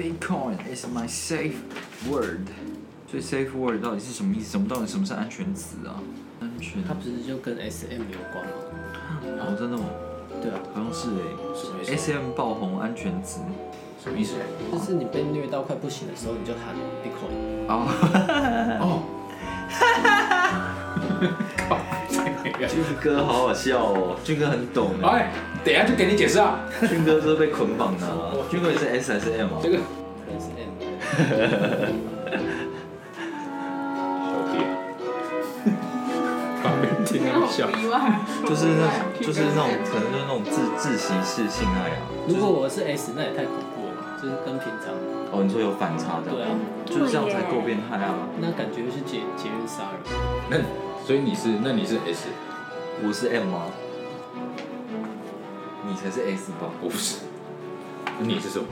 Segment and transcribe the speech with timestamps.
[0.00, 1.56] Bitcoin is my safe
[2.08, 2.48] word。
[3.06, 4.52] 所以 safe word 到底是什么意思？
[4.52, 6.00] 什么到底什么是安全词啊？
[6.40, 8.52] 安全它不是就跟 S M 有关吗？
[9.44, 9.84] 哦，真的吗？
[10.40, 11.24] 对啊，好像是哎。
[11.54, 13.40] 思 S M 爆红安全词。
[14.02, 14.36] 什么意思？
[14.72, 16.74] 就是你被虐到快不行的时候，你就喊
[17.04, 17.68] Bitcoin。
[17.68, 19.04] 哦，
[22.68, 25.08] 俊哥好好笑哦，俊哥很懂哎。
[25.10, 25.32] 哎，
[25.64, 26.60] 等一下就给你解释啊。
[26.88, 28.32] 俊哥是被捆绑的啊。
[28.50, 29.70] 俊哥也是 S 还是 M 啊这？
[29.70, 29.82] 个可
[30.30, 30.70] 能是 M。
[34.26, 34.54] 小弟，
[36.62, 37.68] 旁边听他们笑。
[37.70, 38.82] 意外，就是那，
[39.20, 41.96] 就是那种可能就是那种自自习式性爱啊。
[42.28, 44.94] 如果我是 S，那也太恐怖了，就是跟平常。
[45.32, 46.30] 哦，你说有反差的。
[46.32, 46.48] 对啊，
[46.84, 48.14] 就是这样才够变态啊！
[48.40, 50.00] 那感觉是劫劫狱杀人。
[50.50, 50.58] 那
[51.06, 52.26] 所以你是，那你是 S，
[53.02, 53.64] 我是 M 吗？
[55.88, 56.70] 你才是 S 吧？
[56.82, 57.20] 我不是。
[58.18, 58.66] 那你是什么？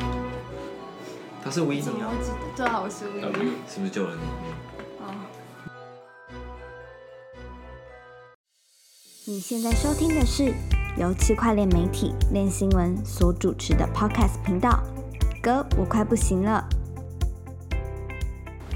[1.42, 2.36] 他是 V 怎么你啊，知道？
[2.55, 3.22] 最好是 V。
[3.66, 4.20] 是不是救了你？
[5.00, 5.14] 哦，
[9.25, 10.53] 你现在收听的是
[10.98, 14.83] 由区块链媒体链新闻所主持的 Podcast 频道。
[15.42, 16.62] 哥，我快不行了。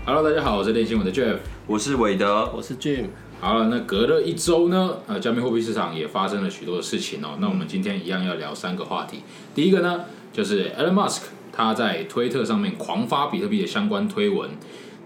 [0.07, 1.39] Hello，大家好，我是练新闻的 Jeff。
[1.67, 3.09] 我是韦德，我是 Jim，
[3.43, 7.31] 好了，那隔了一周呢，呃，加密货币市场也发生了许多的事情哦。
[7.41, 9.19] 那我们今天一样要聊三个话题。
[9.53, 14.49] 第一个呢，就是 Elon Musk 他在推特上面狂发比特币的相关推文，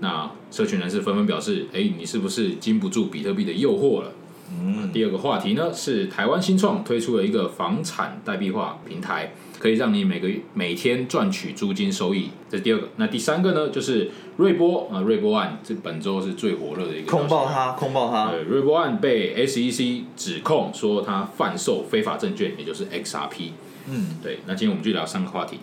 [0.00, 4.12] 那社群人士纷纷表示，哎，你是不是经不住比特币的诱惑了？
[4.50, 9.32] 嗯，第二个话题呢是台湾新创推出了一个房产代币化平台，
[9.66, 12.30] 可以让你每个月每天赚取租金收益。
[12.48, 12.88] 这是第二个。
[12.98, 18.30] 那第三个呢就是瑞波啊，瑞波案这本周是最火热的一个控爆他，控爆他。
[18.30, 23.50] 对，瑞波案被 SEC 指控说他贩售非法证券，也就是 XRP。
[23.90, 25.58] 嗯，对，那今天我们就聊三个话题。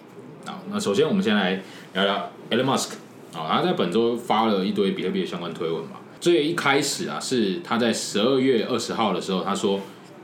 [0.46, 1.62] 好，那首先我们先来
[1.94, 2.96] 聊聊 Elon Musk
[3.34, 5.92] 啊，他在本周发了一堆比特币的相关推文嘛。
[6.20, 9.80] 最一开始啊，是他在十二月二十号的时候，他说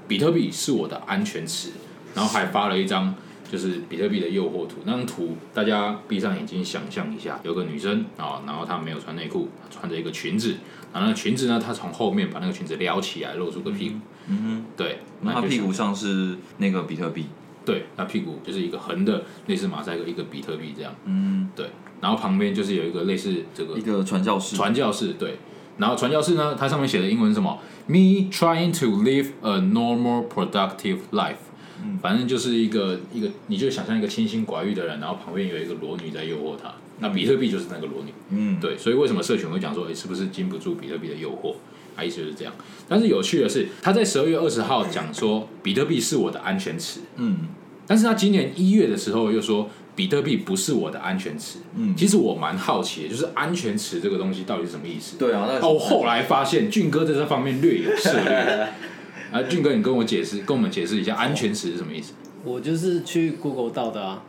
[0.06, 1.72] 比特币是我的安全词，
[2.13, 3.16] 然后还发了一张
[3.52, 4.76] 就是比特币的诱惑图。
[4.86, 10.56] 那张图大家闭上眼睛想象一下，有个女生啊，然后她没有穿内裤，穿着一个裙子，
[10.94, 13.96] 然后那个裙子呢，她从后面把那个裙子撩起来，露出个屁股。
[14.28, 17.26] 嗯对，那她屁股上是那个比特币。
[17.66, 20.96] 对，那屁股就是一个横的，类似马赛克一个比特币这样。
[21.06, 21.68] 嗯，对，
[22.02, 24.56] 然后旁边就是有一个类似这个一个传教士。
[24.56, 25.38] 传教士，对，
[25.78, 31.36] 然后传教士呢，它上面写的英文是什么？Me trying to live a normal productive life，
[31.84, 36.73] 嗯反正就是一个一个，你就想象一个清心寡欲的人，然后旁边有一个裸女在诱惑他。
[37.00, 41.56] 那比特币就是那个裸女，嗯，对，所以为什么社群会讲说，哎，是不是经不住比特币的诱惑？
[41.95, 42.53] 他意思就是这样。
[42.88, 47.38] 但是有趣的是，他在十二月二十号讲说，比特币是我的安全词，嗯
[47.88, 51.59] 但是他今年一月的时候又说，比特币不是我的安全词。
[51.75, 55.18] 嗯，其实我蛮好奇的，就是安全词这个东西到底是什么意思？
[55.18, 58.68] 对啊，那哦，我后来发现俊哥在这方面略有涉猎。
[59.31, 62.13] 啊，俊哥，你跟我解释，跟我们解释一下安全词是什么意思？
[62.44, 64.23] 我就是去 Google 到的啊，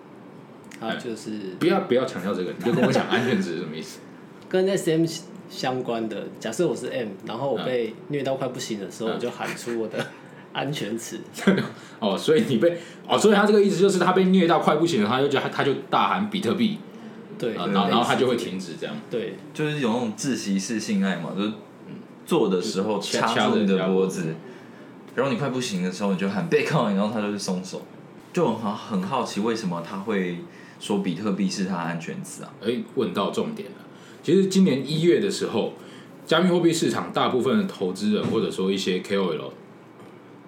[0.80, 3.98] 它哎就是不要不要强调这个，你就跟我讲 安全词是什么意思。
[4.48, 5.04] 跟 SM
[5.48, 6.26] 相关的。
[6.40, 10.04] 假设我是 M，然后我嗯被虐到快不行的时候，我就喊出我的
[10.52, 11.20] 安全词。
[12.00, 16.78] 哦，所以你被哦，所以他这个意思就是他被虐到快不行了，他就叫他他就大喊比特币，
[17.38, 18.94] 对，啊，然后然后他就会停止这样。
[19.08, 21.52] 对，就是有那种窒息式性爱嘛，就是
[22.26, 24.34] 做的时候掐掐住你的脖子
[25.14, 27.82] 然后你快不行的时候，你就喊 Bitcoin，然后他就是松手。
[28.32, 30.38] 就很好很好奇，为什么他会
[30.78, 32.52] 说比特币是他的安全词啊？
[32.64, 33.76] 哎，问到重点了。
[34.22, 35.72] 其实今年一月的时候，
[36.26, 39.50] 加密货币市场大部分的投资人或者说一些 KOL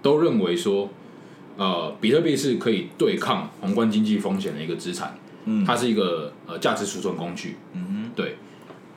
[0.01, 0.91] 都认为说，
[1.57, 7.57] 呃，比特币是可以对抗宏观经济风险的一个资产，嗯它是一个呃价值储存工具。
[7.73, 8.37] 嗯哼对，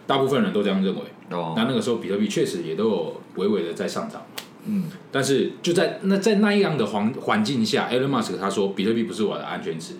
[0.05, 1.01] 大部分人都这样认为。
[1.31, 4.21] 哦，那那个时候比特币确实也都有微微的在上涨。
[4.67, 9.95] 嗯但是就在那在那样的环环境下，Elon Musk 他说比特币不是我的安全词，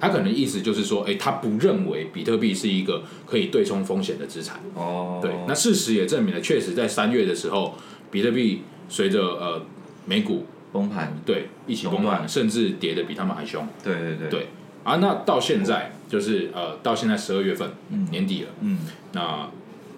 [0.00, 4.60] 他可能意思就是说，哎、他不认为比特币是一个可以对冲风险的资产。
[4.74, 7.74] 哦，对，那事实也证明了，确实在三月的时候，
[8.10, 9.62] 比特币随着呃
[10.06, 13.66] 美股崩盘，对一起崩盘，甚至跌的比他们还凶。
[13.82, 14.46] 对对对，对。
[14.84, 18.06] 啊，那到现在就是呃到现在十二月份、嗯。
[18.10, 18.78] 年底了，嗯。
[19.12, 19.50] 那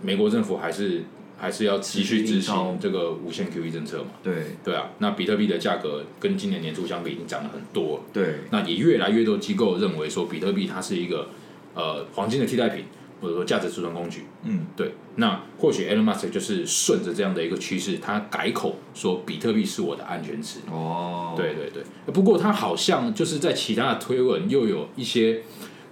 [0.03, 1.05] 美国政府还是
[1.41, 4.11] 还是要继续执持续印钞行这个无限 QE 政策嘛？
[4.23, 8.03] 对对啊，那比特币的价格跟今年年初相比已经涨了很多了。
[8.13, 11.29] 对，那也越来越多机构认为说，比特币它是一个
[11.75, 12.85] 呃黄金的替代品，
[13.23, 14.25] 或者说价值储存工具。
[14.45, 20.61] 嗯对，那或许 Elon Musk 就是顺着这样的一个趋势，他改口说比特币是我的安全词。
[20.71, 21.83] 哦，对对对，
[22.13, 25.43] 不过他好像就是在其他的推文又有一些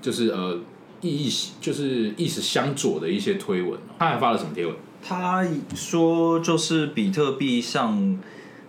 [0.03, 0.61] 就是呃
[1.01, 3.97] 意义就是意思相左的一些推文、哦。
[3.99, 4.75] 他还发了什么贴文？
[5.03, 8.19] 他说就是比特币像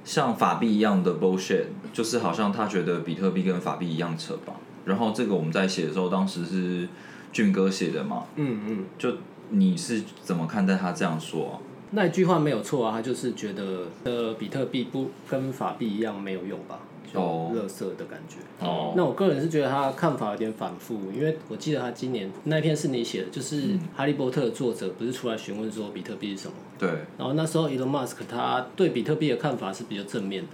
[0.03, 4.53] 像法币一样的 bullshit，就是好像他觉得比特币跟法币一样扯吧。
[4.85, 6.87] 然后这个我们在写的时候，当时是
[7.31, 9.13] 俊哥写的嘛，嗯嗯，就
[9.49, 11.53] 你是怎么看待他这样说、啊？
[11.91, 17.51] 那一句话没有错啊，他就是觉得呃比特币不跟法币一样没有用吧，就哦。
[17.55, 18.37] 垃圾的感觉。
[18.59, 23.61] 哦，那我个人是觉得他看法有点反复，因为我记得他今年那篇是你写的，就是
[23.95, 30.49] 《哈利波特》的作者不是出来询问说比特币是什么，对，然后那时候 Elon Musk 他对比特币的看法是比较正面的，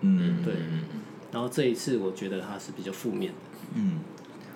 [0.00, 0.42] 嗯。
[0.44, 0.54] 对，
[1.32, 3.38] 然后这一次我觉得他是比较负面的。
[3.74, 4.00] 嗯，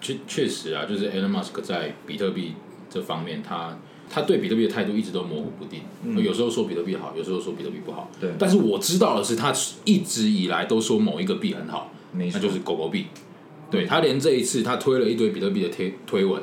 [0.00, 2.54] 确确实啊，就是 Elon Musk 在比特币
[2.90, 5.82] 这方面，他他对比特币的态度一直都模糊不定，
[6.22, 8.10] 有时候说比特币好，有时候说比特币不好。
[8.20, 9.52] 对但是我知道的是，他
[9.84, 13.06] 一直以来都说某一个币很好，没错，那就是狗狗币。
[13.70, 16.40] 对他连这一次他推了一堆比特币的推推文，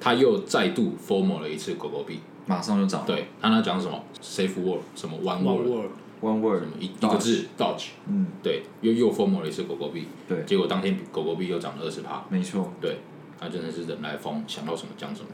[0.00, 2.18] 他又再度 formal 了一次狗狗币。
[2.44, 3.04] 马上就涨。
[3.06, 10.06] 对他那讲什么 safe word 什么 one One word word，，one word，什么一一个字 dodge，嗯，对，又又 formal 了一次狗狗币。
[10.28, 12.24] 对结果当天狗狗币又涨了二十趴。
[12.28, 12.72] 没错。
[12.80, 12.98] 对，
[13.38, 15.28] 他真的是人来疯，想到什么讲什么。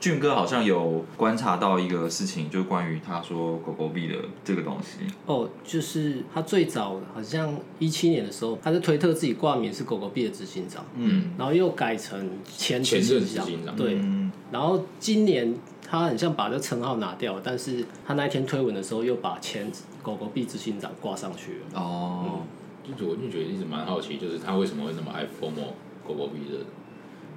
[0.00, 5.06] 俊哥好像有观察到一个事情，就是关于他说狗狗币的这个东西。
[5.24, 11.32] 哦，就是他最早好像一七年的时候，他在推特自己挂名是狗狗币的执行长，嗯。
[11.38, 13.46] 然后又改成前前执行长。
[13.46, 13.76] 任执行长。
[13.76, 15.54] 对，嗯，然后今年
[15.88, 19.70] 他很像把这称号拿掉，但是他那一天推文的时候又把前
[20.02, 21.80] 狗狗币执行长挂上去了。
[21.80, 22.40] 哦，
[22.82, 25.72] 就是我就觉得一直蛮好奇，就是他为什么会那么爱 FOMO
[26.06, 26.58] 狗狗币的？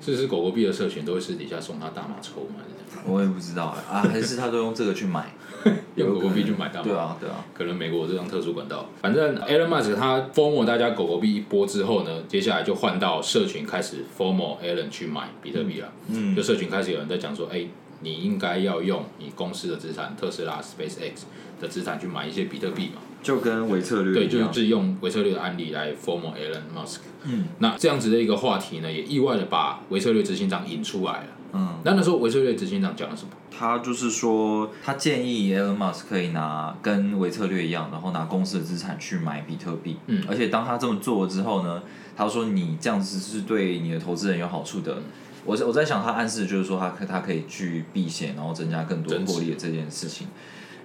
[0.02, 2.56] 是不是狗狗币的社群都会私底下送他大麻抽嘛？
[2.60, 5.34] 还是怎样我也不知道哎啊，还是他都用这个去买？
[5.96, 6.84] 用狗狗币去买大麻？
[6.84, 8.86] 对啊，对啊，可能美国有这张特殊管道。
[9.02, 15.92] 反正 Elon Musk 他 FOMO 大家狗狗币一波之后呢，接下来就换到社群开始 FOMO Elon 去买比特币了。
[16.10, 17.66] 嗯就社群开始有人在讲说，哎、
[18.02, 21.24] 你应该要用你公司的资产，特斯拉、SpaceX
[21.60, 23.02] 的资产去买一些比特币嘛。
[23.22, 27.00] 就跟维策略对，就是用维策略的案例来 formal Elon Musk。
[27.24, 31.28] 嗯那这样子的一个话题呢，也意外的把维策略执行长引出来了。
[31.54, 33.30] 嗯，那那时候维策略执行长讲了什么？
[33.50, 39.98] 他就是说，他建议 Elon Musk 可以拿跟维策略一样，然后拿公司的资产去买比特币。
[40.08, 41.82] 嗯而且当他这么做了之后呢，
[42.16, 45.00] 他说你这样子是对你的投资人有好处的。
[45.44, 50.28] 我在我在想，他暗示就是说他可他可以去避险，然后增加更多获利的这件事情。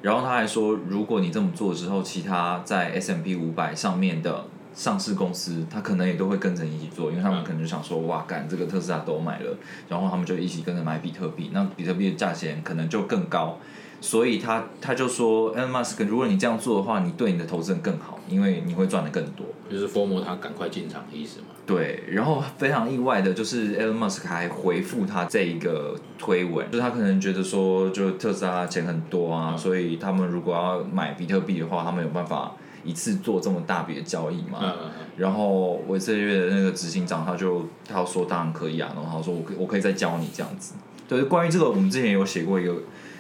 [0.02, 4.44] 然后他还说，如果你这么做之后，其他在 S M P 五百上面的
[4.74, 9.56] 上市公司，他可能也都会跟着一起做，因为他们可能就想说，哇，干这个特斯拉都买了，
[9.88, 13.58] 然后他们就一起跟着买比特币，那比特币的价钱可能就更高。
[14.02, 19.46] 所以他他就说，Elon Musk，如果你这样做的话，你对你的投资人更好，因为你会赚的更多。
[19.70, 21.46] 就是 FOMO 他赶快进场的意思嘛。
[21.64, 34.58] 对，然后非常意外的就是 Elon Musk 还回复他这一个推文，就是他可能觉得说，就特斯拉钱很多啊，嗯所以他们如果要买比特币的话，他们有办法一次做这么大笔的交易嘛？
[34.60, 35.06] 嗯嗯嗯。
[35.16, 40.74] 然后我这月的那个执行长他就他说当然可以啊，然后他说我可以我可以再教你这样子。
[41.08, 42.74] 对，关于这个我们之前有写过一个，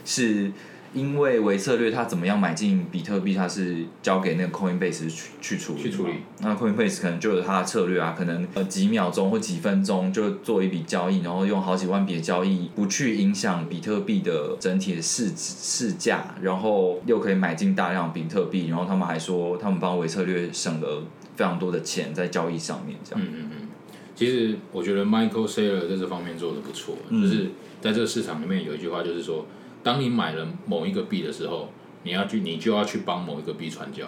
[0.04, 0.50] 是
[0.94, 6.12] 因为维策略他怎么样买进比特币，他是交给那个 Coinbase 去去处理去处理。
[6.40, 21.02] 那 Coinbase 可能就有他的策略啊，可能呃几秒钟或几分钟就做一笔交易，然后用好几万笔的交易，不去影响比特币的整体的市市价，然后又可以买进大量比特币，然后他们还说他们帮维策略省了
[21.36, 23.24] 非常多的钱在交易上面，这样。
[23.24, 23.68] 嗯嗯嗯，
[24.14, 27.46] 其实我觉得 Michael Saylor 在这方面做的不错，嗯就是
[27.80, 29.46] 在这个市场里面有一句话，就是说，
[29.82, 31.68] 当你买了某一个币的时候，
[32.04, 34.06] 你要去，你就要去帮某一个币传教，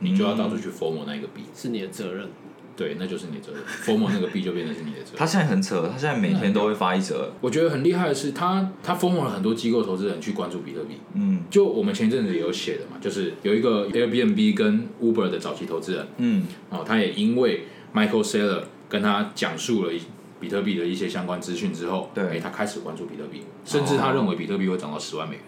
[0.00, 2.28] 你就要到处去 FOMO 那一个币，是你的责任。
[2.76, 5.16] 对，那就是你的责任，FOMO 那个币就变成是你的责任。
[5.16, 10.96] 他现在很扯，他现在每天都会发一则，我觉得很厉害的是，他他 FOMO 了很多机构投资人去关注比特币。
[11.12, 17.62] 嗯就我们前阵子也有写的嘛，就是有一个 Airbnb 跟 Uber 的早期投资人，嗯哦，他也因为
[17.94, 20.00] Michael Saylor 跟他讲述了一
[20.44, 25.44] 比特币的一些相关资讯之后，对哎，他开始关注比特币，甚至他认为比特币会涨到十万美元。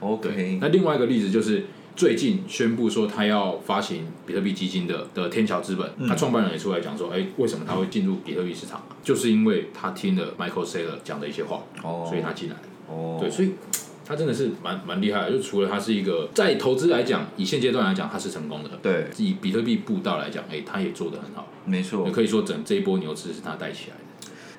[0.00, 8.82] ，OK，那另外一个例子就是最近宣布说他要发行比特币基金的的天桥资本，嗯他创办人也出来讲说，哎，为什么他会进入比特币市场？
[9.04, 12.56] 就是因为他听了 Michael Saylor 讲的一些话，哦，所以他进来。
[12.88, 13.52] 哦，对，所以
[14.04, 15.30] 他真的是蛮蛮厉害的。
[15.30, 21.48] 就除了他是一个在投资来讲，以现阶段来讲他是成功的，对，以比特币步道来讲，哎，他也做得很好。
[21.64, 22.10] 没错也。
[22.10, 24.02] 可以说整这一波牛市是他带起来的，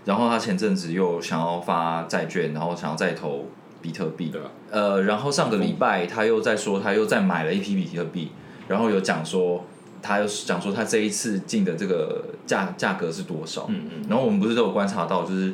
[0.06, 3.48] 然后他前阵子又想要发债券，然后想要再投
[3.82, 4.32] 比特币？
[4.72, 8.32] 呃，然后上个礼拜他又在说，他又再买了一批比特币，
[8.68, 9.66] 然后有讲说，
[10.02, 15.54] 他又讲说他这一次进的这个价价格是多少，嗯嗯，然后我们不是都有观察到，就是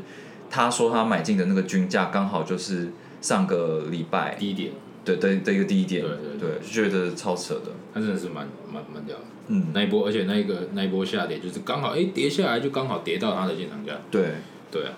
[0.50, 2.92] 他说他买进的那个均价刚好就是
[3.22, 4.72] 上个礼拜低点，
[5.06, 7.72] 的的的一个低点，对对对，就觉得超扯的。
[7.94, 9.24] 他真的是蛮蛮蛮屌的。
[9.48, 14.36] 嗯，那一波，而且那一个那一波下跌就是刚好哎、跌下来就刚好跌到它的进场价，对，
[14.70, 14.94] 对啊，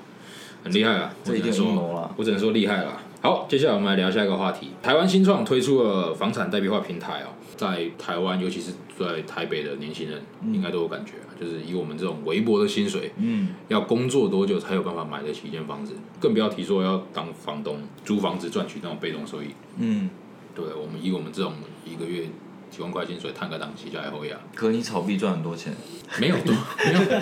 [0.64, 1.14] 很厉害啊！
[1.26, 2.14] 我只能说。
[2.18, 3.02] 我只能说厉害了。
[3.24, 4.72] 好，接下来我们来聊下一个话题。
[4.82, 10.20] 台湾新创推出了房产代币化平台哦，在台湾，尤其是在台北的年轻人，
[10.52, 15.94] 应该都有感觉啊，就是以我们这种微薄的薪水，嗯，要工作多久才有办法买得起一间房子？
[16.20, 19.50] 更不要提说要当房东租房子赚取那种被动收益。
[19.78, 20.10] 嗯，
[20.56, 21.54] 对，我们以我们这种
[21.86, 22.24] 一个月
[22.72, 25.72] 几万块薪水，探个档期就来后呀，可你炒币赚很多钱。
[26.20, 26.56] 没有多，
[26.88, 27.06] 没有。
[27.06, 27.20] 多，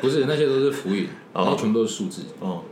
[0.00, 2.64] 不是那些都是浮云，然后全部都是数字，哦，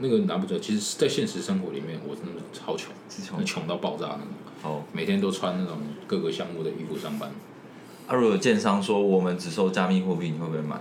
[0.00, 0.58] 那个拿不走。
[0.58, 4.26] 其实，在现实生活里面，我真的是超穷，是穷穷到爆炸那种，
[4.62, 4.82] 哦。
[4.92, 7.30] 每天都穿那种各个项目的衣服上班，
[8.06, 10.80] 啊，如果建商说我们只收加密货币，你会不会买？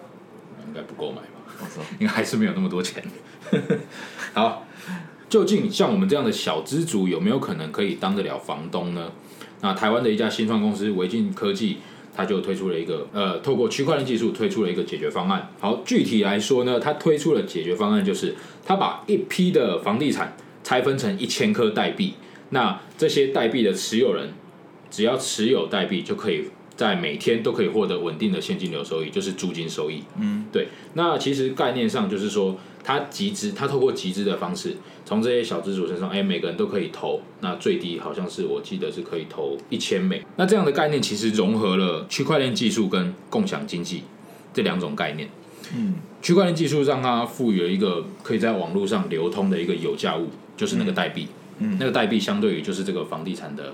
[0.68, 1.72] 应该不够买吧？
[2.00, 3.04] 应该还是没有那么多钱。
[4.34, 4.66] 好，
[5.28, 9.12] 究竟像我们这样的小资族有没有可能可以当得了房东呢？
[9.62, 11.80] 那台湾的一家新创公司维进科技，
[12.20, 15.50] 他就推出了一个呃，透过区块链技术推出了一个解决方案。
[15.58, 18.36] 好，具体来说呢，它推出了解决方案就是，
[18.66, 22.16] 它把一批的房地产拆分成一千颗代币，
[22.50, 24.34] 那这些代币的持有人
[24.92, 26.44] 只要持有代币就可以。
[26.80, 30.02] 在每天都可以获得稳定的现金流收益，就是租金收益。
[30.18, 30.70] 嗯，对。
[30.94, 37.20] 那其实概念上就是说，它集资，它透过集资的方式，从这些小资主身上，哎，每个人都可以投。
[37.42, 40.24] 那最低好像是我记得是可以投一千美。
[40.38, 44.04] 那这样的概念其实融合了区块链技术跟共享经济
[44.54, 45.28] 这两种概念。
[45.76, 51.28] 嗯，区块链技术让它赋予了一个可以在网络上流通的一个有价物，就是那个代币。
[51.62, 53.74] 嗯那个代币相对于就是这个房地产的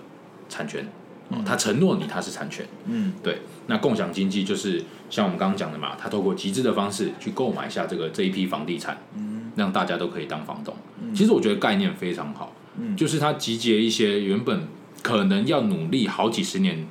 [0.50, 0.89] 产权，
[1.29, 2.65] 哦它承诺你他是产权。
[2.86, 10.75] 嗯，对，那共享经济就是像我们刚刚讲的嘛，他透过集资的方式去购买下这个这一批房地产，嗯，让大家都可以当房东。
[11.13, 14.67] 其实我觉得概念非常好，嗯就是他集结一些原本
[15.01, 16.86] 可能要努力好几十年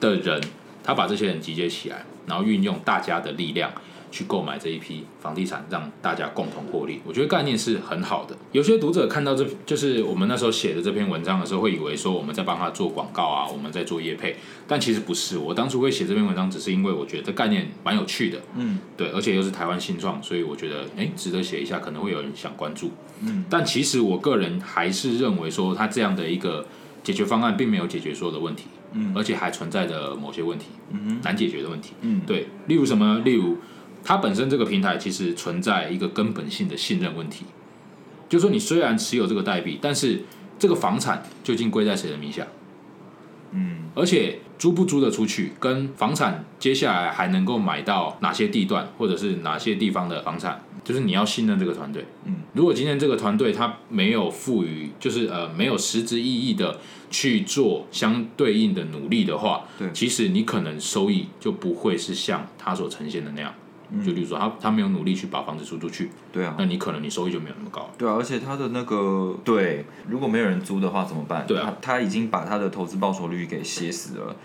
[0.00, 0.40] 的人，
[0.82, 3.70] 他把这些人集结起来，然后运用大家的力量。
[4.14, 7.00] 去购买这一批房地产，让大家共同获利。
[7.04, 8.36] 我觉得概念是很好的。
[8.52, 14.36] 有些读者看到这就是我们那时候写的这篇文章的时候，会以为说我们在帮他做广告啊，我们在做业配，
[14.68, 15.36] 但其实不是。
[15.36, 22.92] 我当初会写这篇文章，只是因为我觉得这概念蛮有趣的，嗯，对，而且又是台湾新创，所以我觉得哎，值得写一下，可能会有人想关注。
[23.20, 26.64] 嗯，但其实我个人还是认为说，他这样的一个
[27.02, 31.94] 解决方案，并没有解决所有的问题，嗯而且还存在着某些问题，嗯难解决的问题。
[32.02, 33.18] 嗯，对，例如什么？
[33.24, 33.58] 例如
[34.04, 37.46] 它本身这个平台其实存在一个根本性的信任问题，
[38.28, 40.22] 就是说你虽然持有这个代币，但是
[40.58, 42.46] 这个房产究竟归在谁的名下？
[43.52, 52.04] 嗯，而且租不租得出去，跟房产接下来还能够买到哪些地段，或者是哪些地方的房产，就是你要信任这个团队。
[52.24, 56.80] 嗯，如果今天这个团队他没有赋予，就是呃没有实质意义的
[57.10, 63.54] 去做相对应的努力的话，对其实你可能收益就不会是像他所呈现的那样。
[64.04, 67.90] 就例如说他他没有努力去把房子租出去，对啊那，你可能你收益就没有那么高。
[67.96, 71.46] 对啊，而且他的那个对，如果没有人租的话怎么办？
[71.46, 74.36] 对啊他他已经把他的投资报酬率给写死了。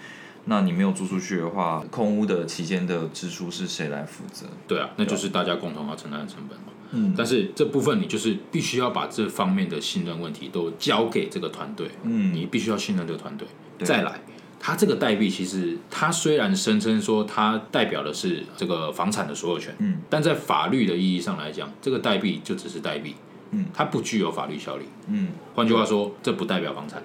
[0.45, 4.47] 那你没有租出去的话，空屋的期间的支出是谁来负责？
[4.67, 6.65] 对啊，那就是大家共同要承担的成本嘛。
[6.91, 13.47] 嗯但是这部分你就是必须要把这方面的信任问题都交给这个团队，嗯你必须要信任这个团队。
[13.77, 14.19] 对再来，
[14.59, 23.15] 它这个代币其实它虽然声称说它代表的是这个房产的所有权，嗯，但在法律的意义上来讲，这个代币就只是代币，
[23.51, 24.85] 嗯，它不具有法律效力。
[25.07, 27.01] 嗯换句话说，这不代表房产。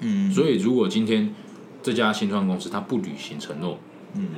[0.00, 1.34] 嗯，所以如果今天
[1.82, 3.78] 这家新创公司它不履行承诺，
[4.14, 4.28] 嗯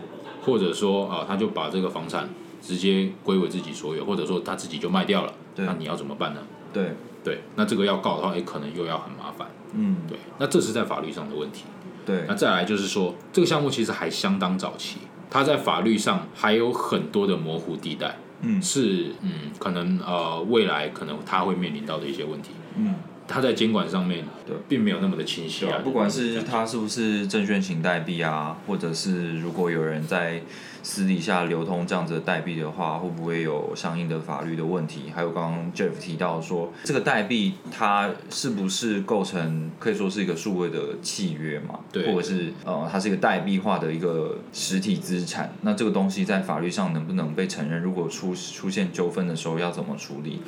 [0.45, 2.29] 或者说啊，他就把这个房产
[2.61, 6.41] 直接归为自己所有，或者说他自己就卖掉了，对那你要怎么办呢？
[6.73, 9.49] 对，对，那这个要告的话，也，可能又要很麻烦。
[9.75, 11.65] 嗯对，那这是在法律上的问题。
[12.05, 12.25] 对。
[12.29, 14.99] 那，再来就是说，这个项目其实还相当早期，
[15.31, 18.61] 它在法律上还有很多的模糊地带，嗯。
[18.63, 22.51] 是嗯，可能呃未来可能它会面临到的一些问题。
[22.77, 22.95] 嗯，
[23.29, 30.43] 它在监管上面对并没有那么的清晰啊，不管是他是不是证券型代币啊，或者是如果有人在
[30.83, 35.13] 私底下流通这样子的代币的话，会不会有相应的法律的问题？
[35.15, 41.79] 还有刚刚 Jeff 提到说，这个代币它是不是构成可以说是一个数位的契约嘛？
[41.93, 45.55] 对或者是呃，它是一个代币化的一个实体资产？
[45.61, 47.81] 那这个东西在法律上能不能被承认？
[47.81, 50.41] 如果出出现纠纷的时候要怎么处理？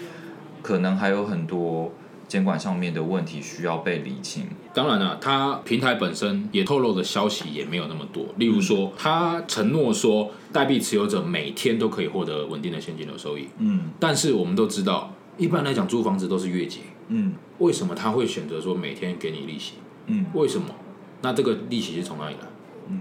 [0.62, 1.93] 可能还有很多
[2.26, 4.47] 监管上面的问题需要被理清。
[4.73, 8.26] 当然了、它平台本身也透露的消息也没有那么多。
[8.37, 19.75] 例如说，它承诺说代币持有者每天都可以获得稳定的现金流收益，嗯但是我们都知道，一般来讲租房子都是月结，嗯为什么他会选择说每天给你利息？
[20.07, 20.66] 嗯为什么？
[21.23, 22.49] 那这个利息是从哪里来？
[22.88, 23.00] 嗯，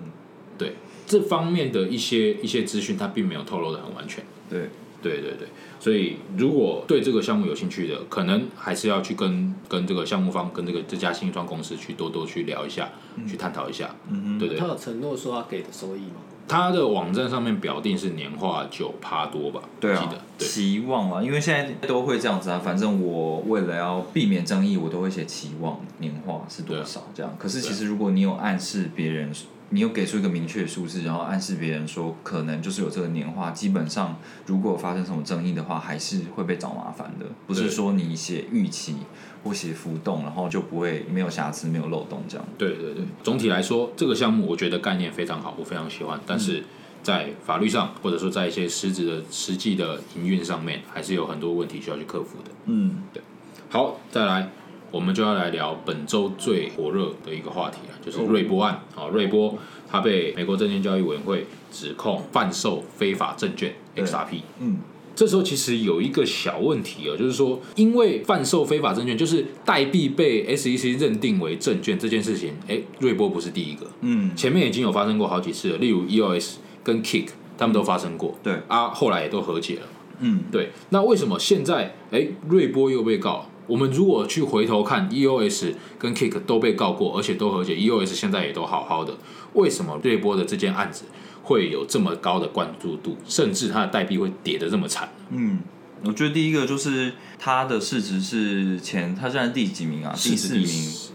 [0.58, 0.76] 对
[1.06, 4.24] 这方面的一些一些资讯，他并没有透露的很完全。
[4.50, 4.70] 对，
[5.04, 5.48] 对对对，
[5.80, 12.90] 所以如果对这个项目有兴趣的，可能还是要去跟跟这个项目方、跟这个这家新创公司去多多去聊一下，
[13.28, 13.94] 去探讨一下。
[14.10, 16.22] 嗯对对他，有承诺说要给的收益吗？
[16.46, 19.62] 他的网站上面表定是年化九趴多吧？
[19.80, 22.60] 对啊记得，对期望啊，因为现在都会这样子啊。
[22.60, 27.34] 反正我为了要避免争议，我都会写期望年化是多少这样。
[27.40, 29.32] 可是其实如果你有暗示别人，
[29.70, 37.26] 你有给出一个明确数字，然后暗示别人说可能就是有这个年化，基本上如果发生什么争议的话，还是会被找麻烦的。
[37.48, 38.98] 不是说你写预期
[39.44, 42.46] 或写浮动，然后就不会没有瑕疵、没有漏洞这样。
[42.58, 46.20] 对对对，总体来说，这个项目我觉得概念非常好，我非常喜欢。
[46.28, 46.64] 但是
[47.02, 52.52] 在法律上，或者说在一些实质的实际的营运上面，还是有很多问题需要去克服的。
[52.66, 53.22] 嗯，对
[53.70, 54.50] 好，再来，
[54.94, 58.80] 我们就要来聊本周最火热的一个话题了，就是瑞波案。
[58.94, 59.58] 好、瑞波
[59.90, 64.42] 他被美国证券交易委员会指控贩售非法证券 XRP。
[64.60, 64.78] 嗯，
[65.16, 78.54] 这时候其实有一个小问题哦，就是说，因为贩售非法证券，就是代币被 SEC 认定为证券这件事情，哎，瑞波不是第一个，嗯，前面已经有发生过好几次了，例如 EOS 跟 Kick 他们都发生过，对。
[78.68, 79.82] 啊，后来也都和解了。
[80.20, 83.50] 嗯，对，那为什么现在哎瑞波又被告？
[83.68, 89.16] 我们如果去回头看，EOS 跟 Kick 都被告过，而且都和解，EOS 现在也都好好的，
[89.54, 91.06] 为什么瑞波的这件案子
[91.44, 95.10] 会有这么高的关注度，甚至它的代币会跌得这么惨？
[95.30, 95.60] 嗯，
[96.04, 100.14] 我觉得第一个就是它的市值是前，它现在第几名啊？
[100.16, 100.68] 第四名，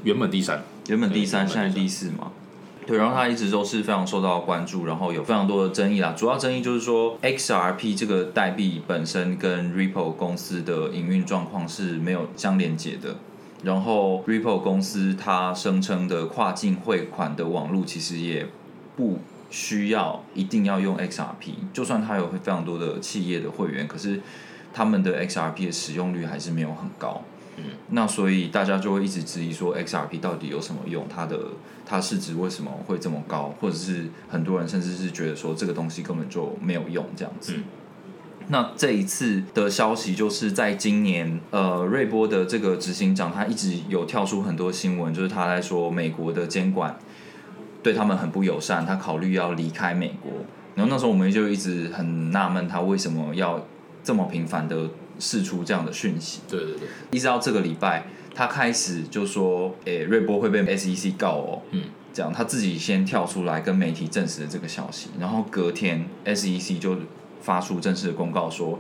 [0.05, 2.33] 原本第三，原本第三，对现在第四嘛。
[2.89, 6.15] 对，然后它一直都是非常受到关注，然后有非常多的争议啦。
[6.17, 13.17] 主要争议就是说，XRP 这个代币本身跟 Ripple 公司的营运状况是没有相连接的。
[13.63, 18.47] 然后 Ripple 公司它声称的跨境汇款的网络其实也
[18.97, 19.19] 不
[19.51, 24.23] 需要一定要用 XRP，就算它有非常多的企业的会员，可是
[24.73, 27.23] 他们的 XRP 的使用率还是没有很高。
[27.91, 31.07] 那所以大家就会一直质疑说 XRP 到底有什么用？
[31.09, 31.39] 它的
[31.85, 33.55] 它市值为什么会这么高？
[33.61, 37.55] 或者是很多人甚至是觉得说这个东西根本就没有用这样子。
[37.57, 37.65] 嗯
[38.51, 46.99] 那这一次的消息就是在今年，呃，瑞波的这个执行长他一直有跳出很多新闻，就是他在说美国的监管
[47.83, 50.33] 对他们很不友善，他考虑要离开美国。
[50.75, 53.63] 然后那时候我们就一直很纳闷，他为什么要
[54.03, 56.41] 这么频繁的释出这样的讯息。
[56.49, 66.97] 对对对，一直到这个礼拜，他开始就说，诶、瑞波会被 SEC 告哦，嗯，这样他自己先跳出来跟媒体证实了这个消息，然后隔天 SEC 就
[67.41, 68.79] 发出正式的公告说，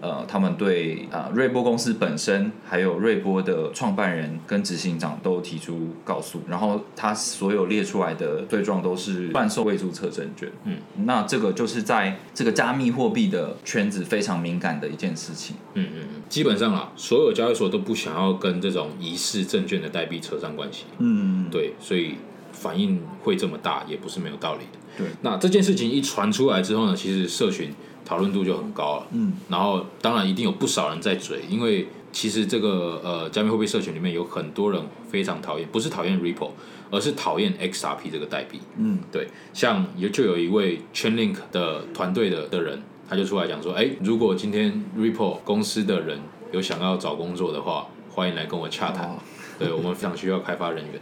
[0.00, 15.56] 呃，他们对呃瑞波公司本身还有瑞波的创办人跟执行长都提出告诉，然后他所有列出来的罪状都是贩售未注册证券，嗯，那这个就是在这个加密货币的圈子非常敏感的一件事情。
[15.74, 22.14] 嗯嗯嗯，基本上啊，所有交易所都不想要跟这种疑似证券的代币扯上关系，嗯，对，所以
[22.52, 24.78] 反应会这么大也不是没有道理的。
[24.98, 27.72] 对，那这件事情一传出来之后呢，其实社群
[28.04, 29.06] 讨论度就很高了。
[29.12, 36.50] 嗯，然后当然一定有不少人在追，因为其实这个呃加密货币社群里面有很多人非常讨厌，不是讨厌 Ripple，
[36.90, 38.60] 而是讨厌 XRP 这个代币。
[38.76, 46.18] 嗯，对，像有就有一位 Chainlink 的团队的的人，他就出来讲说，哎，如果今天 Ripple 公司的人
[46.52, 49.08] 有想要找工作的话，欢迎来跟我洽谈。
[49.08, 49.16] 哦
[49.60, 50.94] 对我们非常需要开发人员。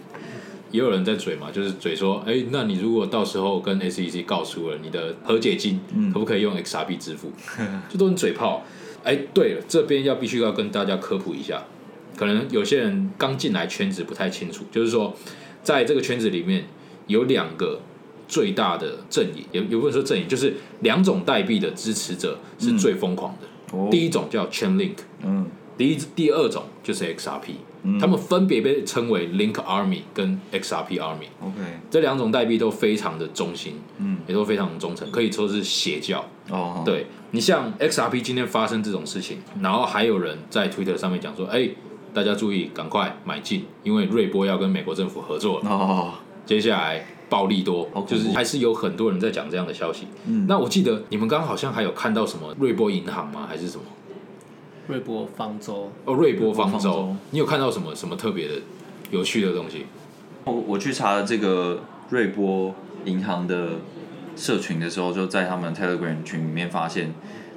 [0.71, 5.81] 也有人在嘴嘛，就是嘴说，哎，那你如果到时候跟 SEC 告诉了你的和解金，
[6.13, 7.33] 可不可以用 XRP 支付？
[7.89, 8.63] 这都是嘴炮。
[9.05, 11.65] 哎，对了，这边要必须要跟大家科普一下，
[12.17, 15.15] 可能有些人刚进来圈子不太清楚，就是说，
[15.63, 16.67] 在这个圈子里面
[17.07, 17.81] 有两个
[18.27, 23.47] 最大的阵营，也也不能说阵营，就是两种代币的支持者是最疯狂的。
[23.77, 27.53] 哦第一种叫 Chainlink，嗯第一第二种就是 XRP，、
[28.01, 31.29] 他们分别被称为 Link Army 跟 XRP Army。
[31.41, 31.57] ，OK，
[31.91, 36.25] 这两种代币都非常的忠心，嗯，也都非常忠诚，可以说是邪教。
[36.51, 41.69] 哦，，对你像 XRP 今天发生这种事情，然后还有人在 Twitter 上面讲说，哎、
[42.13, 45.71] 大家注意，赶快买进，因为瑞波要跟美国政府合作了。
[45.71, 46.15] 哦，
[46.47, 50.07] 接下来暴利多就是还是有很多人在讲这样的消息。
[50.27, 53.47] 嗯那我记得你们刚刚好像还有看到什么瑞波银行吗？
[53.47, 53.85] 还是什么？
[54.89, 58.55] 瑞波方舟，哦，瑞波方舟方舟，你有看到什么什么特别的、
[59.11, 59.85] 有趣的东西？
[60.45, 62.75] 我我去查了这个瑞波
[63.05, 63.73] 银行的
[64.35, 67.13] 社群的时候，就在他们 Telegram 群里面发现，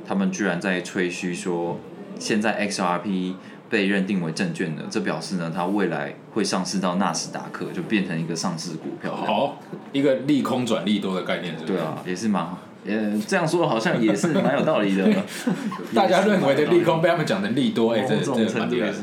[0.06, 1.80] 他们居然在吹嘘说
[2.20, 3.36] 现在 XRP
[3.70, 9.16] 被认定为证券的，这表示呢，它未来会上市到纳斯达克，就变成一个上市股票。
[9.16, 9.58] 好，
[9.94, 11.66] 一个利空转利多的概念，是是？
[11.66, 12.46] 对啊，也是蛮，
[12.86, 15.08] 呃，这样说好像也是蛮有道理的。
[15.94, 18.96] 大家认为的利空被他们讲成利多，哎、这这蛮厉害的，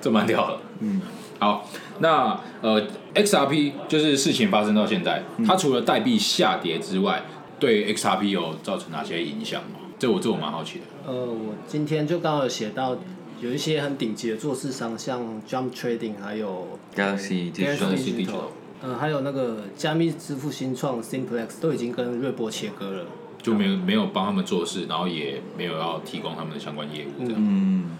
[0.00, 0.58] 这蛮屌的。
[0.80, 1.00] 嗯，
[1.38, 7.22] 好，那呃，XRP 就是事情发生到现在，它除了代币下跌之外，
[7.58, 9.80] 对 XRP 有造成哪些影响吗？
[9.98, 10.84] 这我这我蛮好奇的。
[11.06, 12.96] 呃，我今天就刚好有写到，
[13.40, 23.04] 有一些很顶级的做市商，像 Jump Trading，还有 Galaxy Digital Galaxy Digital Digital 呃，还有那个加密支付新创 Simplex 都已经跟瑞波切割了。
[23.42, 27.90] 就没有没有帮他们做事，然后也没有要提供他们的相关业务，这样、嗯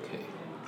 [0.00, 0.18] ，OK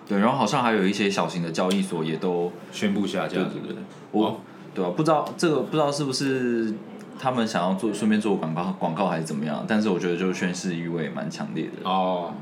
[0.06, 3.76] 对，然后好像还有一些小型的交易所也都，宣布下架，对不对？
[4.12, 4.36] 我哦
[4.72, 6.72] 对啊，不知道这个不知道是不是
[7.18, 11.88] 他们想要做顺便做广告广告还是怎么样，但是我觉得就是宣示意味蛮强烈的。
[11.88, 12.34] 哦，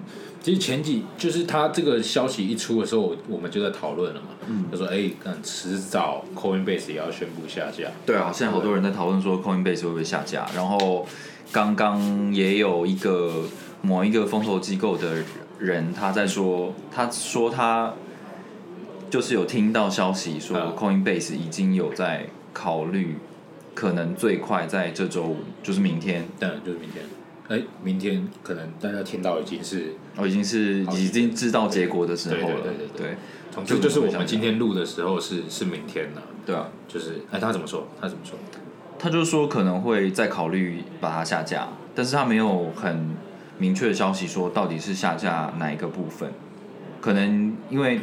[0.43, 11.07] 其实前几就是他这个消息一出的时候，我我们就在讨论了嘛，嗯，他说哎，看迟早 Coinbase 也要宣布下架，对啊，现在好多人在讨论说 Coinbase 会不会下架，然后
[11.53, 13.45] 刚刚也有一个
[13.83, 15.23] 某一个风投机构的
[15.61, 17.95] 人他在说，他说他
[19.09, 20.73] 就是有听到消息说嗯。
[20.77, 23.17] Coinbase 已经有在考虑，
[23.75, 27.05] 可能最快在这周五，就是明天，对就是明天，
[27.53, 33.17] 哎，明天可能大家听到已经是，我已经是已经知道结果的时候了，对对对对对对
[33.51, 37.87] 总之就是我们今天录的时候是是明天了，对啊，就是哎他怎么说？
[38.01, 38.39] 他怎么说？
[38.99, 43.11] 他就说可能会再考虑把它下架，但是他没有很
[43.59, 46.33] 明确的消息说到底是下架哪一个部分。
[47.03, 48.01] 可能因为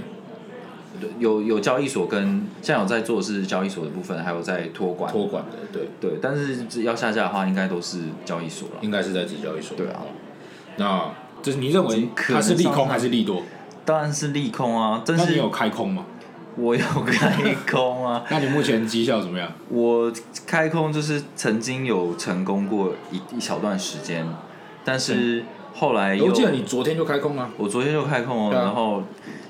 [1.20, 5.12] 有有交易所跟现在有在做的是交易所的部分，还有在托管。
[5.12, 8.76] 托管的，对，对，但是要下架的话，应该都是交易所了。
[8.82, 9.78] 应该是在指交易所。
[9.78, 10.02] 对啊，
[10.78, 13.44] 那就是你认为可是利空还是利多？
[13.86, 16.06] 当然是利空啊，但是那你有开空吗？
[16.56, 19.50] 我有开空啊， 那你目前绩效怎么样？
[19.70, 20.12] 我
[20.46, 24.26] 开空就是曾经有成功过一一小段时间，
[24.84, 29.04] 但是后来又我记得你昨天就开空了，我昨天就开空啊然后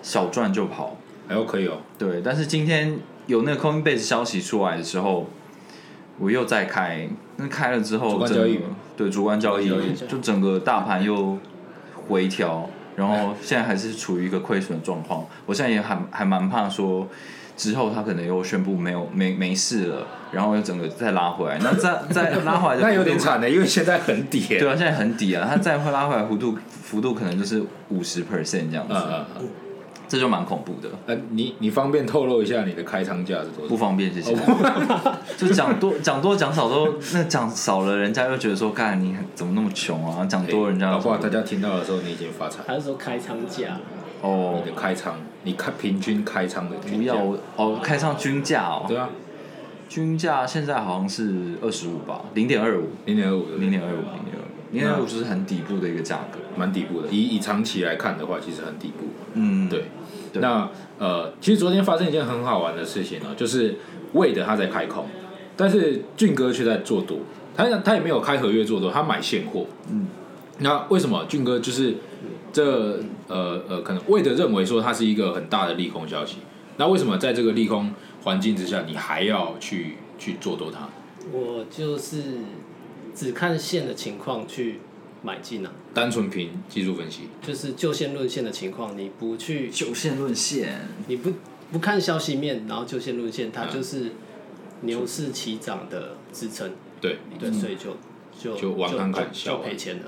[0.03, 0.95] 小赚就跑。
[1.29, 5.29] 哎呦可以哦，对，但是今天有那个 Coinbase 消息出来的时候，
[6.17, 8.27] 我又再开，那开了之后，
[8.97, 9.69] 对主观交易
[10.09, 11.37] 就整个大盘又
[12.07, 15.25] 回调，然后现在还是处于一个亏损的状况。
[15.45, 17.07] 我现在也还还蛮怕说。
[17.59, 24.57] 之后他可能又宣布没有没没事了，然后又整个再拉回来，那再 再拉回来的那有点惨的，因为现在很底耶。
[24.57, 29.49] 对啊，现在很底啊，它再会拉回来幅度幅度可能就是五十 percent 这样子，嗯嗯嗯。
[30.09, 30.89] 这就蛮恐怖的。
[31.05, 33.69] 呃，你你方便透露一下你的开仓价是多少？
[33.69, 34.33] 不方便，谢谢。
[34.33, 40.25] 哦 就讲多讲多讲少都，那讲少了，人家又觉得说，干你怎么那么穷啊？
[40.25, 42.63] 讲多人家搞不好大家听到的时候你已经发财。
[42.65, 43.77] 他是说开仓价，
[44.21, 49.09] 哦你，的开仓，你开平均开仓的均价不要哦，开仓均价哦，对啊，
[49.87, 54.01] 均价现在好像是二十五吧，零点二五，零点二五，零点二五，
[54.71, 56.39] 零点二五，零点二五就是很底部的一个价格。
[56.57, 57.07] 蛮底部的。
[57.09, 59.05] 以以长期来看的话，其实很底部。
[59.33, 59.85] 嗯，对，
[60.33, 63.77] 对那呃，其实昨天发生一件很好玩的事情呢，就是
[64.13, 65.05] 魏德他在开空，
[65.55, 67.19] 但是俊哥却在做多，
[67.55, 69.65] 他他也没有开合约做多，他买现货。
[69.89, 70.07] 嗯，
[70.59, 71.95] 那为什么俊哥就是
[72.51, 76.37] 这呃呃，可能魏德认为说它是一个很大的利空消息，
[76.77, 80.89] 那为什么在这个利空环境之下，你还要去去做多它？
[81.31, 82.39] 我就是
[83.15, 84.79] 只看线的情况去
[85.23, 91.31] 买进啊，单纯凭技术分析，就是就线论线的情况，你不去，就线论线，你不
[91.71, 94.11] 不看消息面，然后就线论线，它嗯就是
[94.81, 97.97] 牛市起涨的支撑，对，对，所以就
[98.39, 100.03] 就就往上看就小就赔钱了，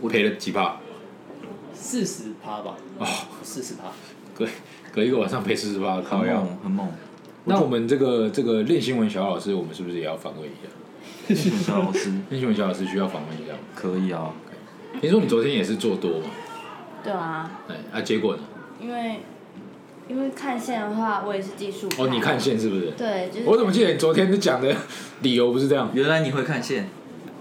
[0.00, 0.78] 我 赔了几趴？
[1.72, 3.06] 四十趴吧，哦，
[3.42, 3.92] 四十趴，
[4.34, 4.46] 隔
[4.92, 6.18] 隔一个晚上赔四十趴，很。
[6.18, 6.88] 猛，很猛。
[7.44, 10.68] 那我们这个这个练新闻小老师，我们是不是也要反问一下？
[11.36, 13.58] 小老师练新闻小老师需要访问一下吗。
[13.74, 14.32] 可以啊，
[15.00, 16.26] 听说你昨天也是做多嘛？
[17.04, 18.42] 对啊，哎，啊，结果呢？
[18.80, 19.20] 因为
[20.08, 21.88] 因为看线的话，我也是技术。
[21.98, 22.92] 哦，你看线是不是？
[22.92, 24.74] 对，就是我怎么记得你昨天讲的
[25.22, 25.90] 理由不是这样？
[25.92, 26.88] 原来你会看线，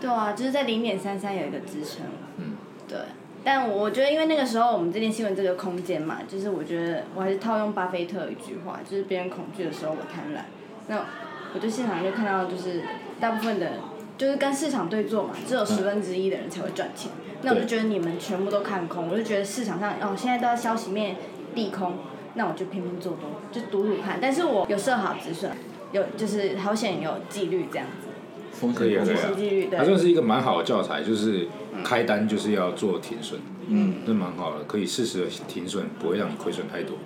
[0.02, 2.06] 对啊，就是在零点三三有一个支撑。
[2.38, 2.56] 嗯。
[2.88, 2.98] 对，
[3.44, 10.44] 但我觉得因为那个时候我们这件新闻这个空间嘛，就是我觉得我还是套用巴菲特一句话，就是别人恐惧的时候我贪婪。
[10.90, 11.06] 那
[11.54, 12.82] 我就现场就看到，就是
[13.20, 13.74] 大部分的，
[14.18, 17.12] 就是跟市场对坐嘛，只有十分之一的人才会赚钱。
[17.44, 21.16] 那我就觉得你们全部都看空，我就觉得市场上哦现在都要消息面
[21.54, 21.94] 利空，
[22.34, 24.18] 那我就偏偏做多，就赌赌看。
[24.22, 25.52] 但是我有设好止损，
[25.92, 28.08] 有就是好险有纪律这样子，
[28.52, 29.78] 风可以啊，可以啊实际率对。
[29.78, 31.48] 它算是一个蛮好的教材，就是
[31.84, 33.57] 开单就是要做停损，嗯，
[34.06, 36.98] 这蛮好的，可以适时的停损，不会让你亏损太多。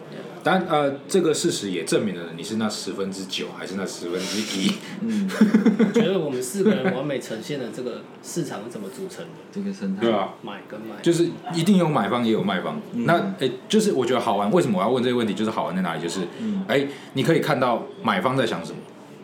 [0.44, 4.72] 当然，呃，这个事实也证明了你是那十分之九还是那十分之一。
[5.78, 10.96] 我觉得我们四个人完美呈现了这个市场是怎么组成的，这个生态，对啊，买跟卖。
[11.04, 12.82] 就是一定有买方也有卖方。
[12.94, 14.52] 那诶、就是我觉得好玩。
[14.52, 15.36] 为什么我要问这个问题？
[15.36, 16.02] 就是好玩在哪里？
[16.02, 16.22] 就是，
[16.68, 18.80] 哎、你可以看到买方在想什么，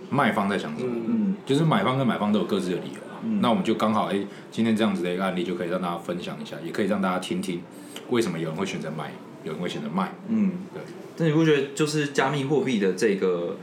[0.10, 0.92] 卖方在想什么。
[1.08, 3.40] 嗯就是买方跟买方都有各自的理由嘛。
[3.42, 4.20] 那我们就刚好哎、
[4.52, 7.62] 今天这样子的一个案例就可以让大家分享一下，也可以让大家听听
[8.10, 9.12] 为什么有人会选择买，
[9.44, 10.12] 有人会选择卖。
[10.28, 10.82] 嗯，对。
[11.18, 13.56] 那你不觉得就是加密货币的这个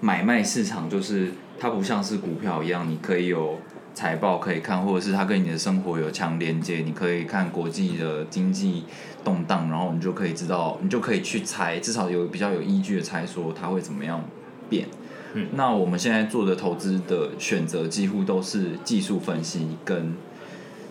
[0.00, 3.58] 买卖市场，就是它不像是股票一样，你可以有
[3.94, 8.84] 财报可以看，或者是它跟你的生活有强连接，你可以看国际的经济
[9.24, 14.22] 动荡，然后你就可以知道，你就可以去猜，至少有比较有依据的猜说它会怎么样
[14.68, 14.86] 变。
[15.34, 15.48] 嗯。
[15.52, 20.14] 那我们现在做的投资的选择几乎都是技术分析跟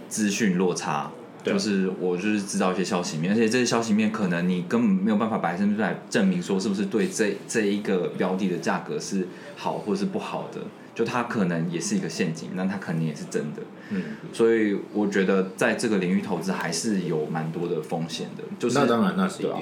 [0.07, 1.11] 资讯落差，
[1.43, 10.61] 就是我就是知道一些消息面，而且这些消息面可能你根本没有办法百分之百证明说是不是对这这一个标的的价格是好或是不好的，
[10.93, 13.61] 就它可能也是一个陷阱，那它肯定也是真的。
[13.89, 14.01] 嗯，
[14.31, 19.55] 所以我觉得在这个领域投资还是有蛮多的风险的，就是那当然那是一定。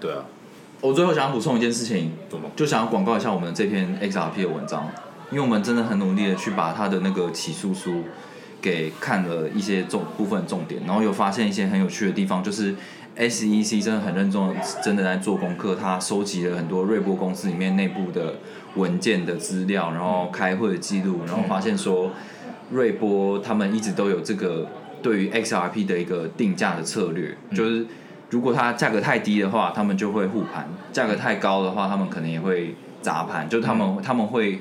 [0.00, 0.24] 对啊，
[0.80, 2.12] 我最后想要补充一件事情，
[2.54, 4.88] 就想要广告一下我们这篇 XRP 的文章，
[5.32, 8.04] 因为我们真的很努力的去把他的那个起诉书
[8.62, 12.76] 给看了一些重部分重点，然后有发现一些很有趣的地方，就是
[13.16, 14.40] SEC 真的很认真，
[14.80, 18.36] 真的在做功课，他收集了很多瑞波公司里面内部的
[18.76, 22.12] 文件的资料，然后开会的记录，然后发现说
[22.70, 24.68] 瑞波他们一直都有这个
[25.02, 27.84] 对于 XRP 的一个定价的策略，就是。
[28.30, 33.48] 如果它价格太低的话，他们就会护盘；价格太高的话，他们可能也会砸盘。
[33.48, 34.60] 就他们、他们会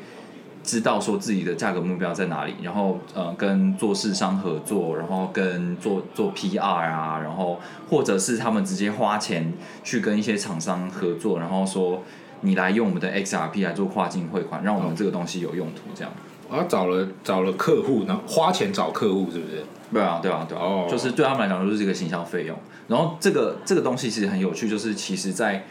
[0.64, 9.54] 知道说自己的价格目标在哪里，然后呃跟做市商合作，然后跟做做 PR 啊，然后或者是他们直接花钱
[9.84, 12.04] 去跟一些厂商合作，然后说
[12.42, 16.14] 你来用我们的 XRP 来做跨境汇款，让我们这个东西有用途，这样。
[16.50, 19.64] 啊，找了找了客户，然后花钱找客户，是不是？
[19.92, 22.58] 对啊，对啊，对啊，哦就是对他们来讲就是这个行销费用。
[22.88, 25.66] 然后这个这个东西其实很有趣，就是其实在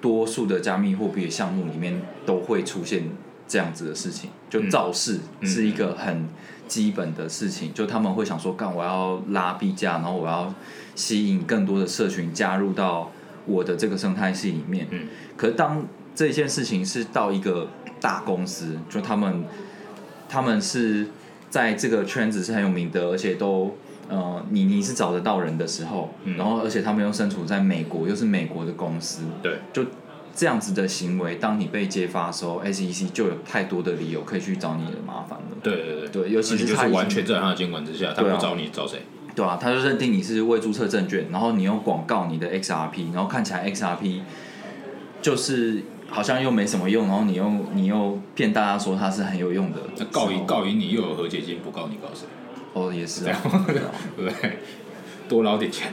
[0.00, 3.04] 多数的加密货币的项目里面都会出现
[3.48, 6.26] 这样子的事情，就造势嗯是一个很
[6.68, 10.52] 基本的事情，就他们会想说，干我要拉币价，然后我要
[10.94, 13.10] 吸引更多的社群加入到
[13.46, 14.86] 我的这个生态系里面。
[14.90, 17.68] 嗯可是当这件事情是到一个
[18.00, 19.44] 大公司，就他们
[20.32, 21.08] 他们是
[21.50, 23.76] 在这个圈子是很有名的，而且都
[24.08, 26.38] 呃，你你是找得到人的时候，嗯。
[26.38, 29.84] 然后而且他们又身处在美国，又是美国的公司，对，就
[30.34, 35.56] 这样子的行为，当你被揭发的时候，SEC 就有太多的理由可以去找你的麻烦了。
[35.62, 36.08] 对对对。
[36.08, 38.36] 对尤其是那你就是他已经完全在他的监管之下，他对啊。
[38.36, 39.02] 不找你找谁？
[39.34, 44.20] 对啊，他就认定你是未注册证券，然后你用广告你的 XRP，然后看起来 XRP
[45.20, 52.26] 就是好像又没什么用，然后你又你又骗大家说它是很有用的，那告赢告赢你又有和解金，不告你告谁？
[52.74, 53.38] 哦也是啊，
[54.16, 54.58] 对？
[55.28, 55.92] 多捞点钱。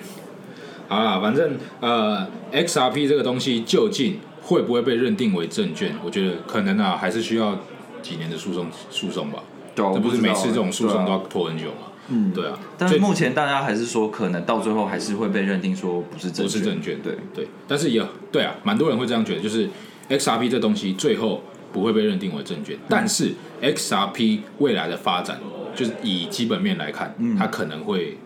[0.88, 5.96] 好啦，反正呃，XRP 这个东西究竟会不会被认定为证券？
[6.04, 7.58] 我觉得可能啊，还是需要
[8.02, 9.44] 几年的诉讼诉讼吧。
[9.76, 11.88] 对啊，这不是每次这种诉讼都要拖很久吗？
[12.10, 12.58] 嗯对啊。
[12.78, 19.70] 但是目前大家还是说，可能到最后还是会被认定说不是证不是证券，对，对，但是也对啊，蛮多人会这样觉得，就是
[20.10, 25.40] XRP 这东西最后不会被认定为证券，但是 XRP 未来的发展，
[25.76, 27.38] 就是以基本面来看，嗯。
[27.38, 28.18] 它可能会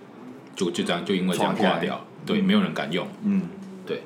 [0.55, 3.43] 就就这样，就因为这样挂掉，对，没有人敢用，嗯，
[3.85, 4.03] 对。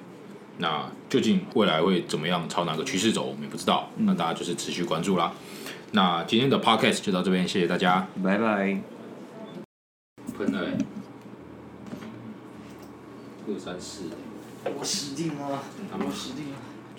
[0.58, 5.32] 那究竟未来会怎么样，朝哪个趋势走，我们也不知道，那大家就是持续关注啦。
[5.92, 8.08] 那今天的 Podcast 就到这边，谢谢大家。
[8.24, 8.80] 拜拜。
[10.38, 10.78] 喷了、欸，
[13.48, 14.10] 二三四，
[14.78, 16.57] 我死定了，他们死定了，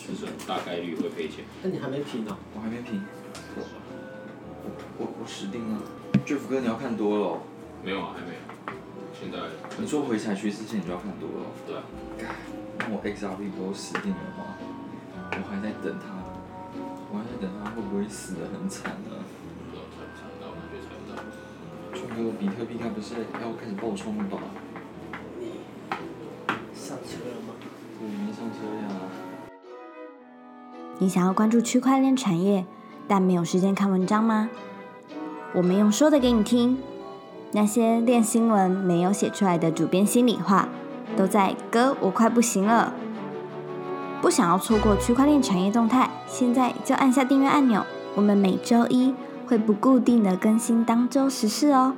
[0.08, 1.44] 止损大概率会赔钱。
[1.62, 2.34] 那你还没评呢？
[2.54, 3.04] 我还没评，
[3.56, 3.62] 我
[4.96, 5.82] 我我死定了
[6.24, 7.40] ，Jeff 哥你要看多了哦、
[7.84, 8.40] 没有啊，还没有。
[9.12, 9.38] 现在
[9.78, 11.84] 你说回踩区之前你就要看多了哦、对啊，
[12.78, 14.56] 那我 XRP 都死定了吗？
[15.32, 16.08] 我还在等他，
[17.12, 19.12] 我还在等他会不会死的很惨呢？
[19.12, 21.20] 不知道猜不猜到，那就猜不到。
[21.92, 24.40] 川哥，比特币该不是要开始爆冲了吧？
[25.36, 25.60] 你
[26.72, 27.52] 上车了吗？
[28.00, 29.07] 我没上车呀。
[31.00, 32.66] 你想要关注区块链产业，
[33.06, 34.50] 但没有时间看文章吗？
[35.54, 36.76] 我们用说的给你听，
[37.52, 40.68] 那些练新闻没有写出来的主编心里话，
[41.16, 42.92] 都在哥我快不行了。
[44.20, 47.84] 不想要错过区块链产业动态，现在就按下订阅按钮。
[48.16, 49.14] 我们每周一
[49.46, 51.94] 会不固定的更新当周时事哦。